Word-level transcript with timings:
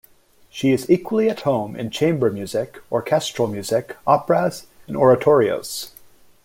She 0.49 0.71
is 0.71 0.89
equally 0.89 1.29
at 1.29 1.41
home 1.41 1.75
in 1.75 1.91
chamber 1.91 2.31
music, 2.31 2.79
orchestral 2.91 3.47
music, 3.47 3.97
operas, 4.07 4.65
and 4.87 4.97
oratorios. 4.97 5.91